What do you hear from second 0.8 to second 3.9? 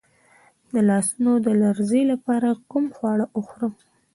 لاسونو د لرزې لپاره کوم خواړه وخورم؟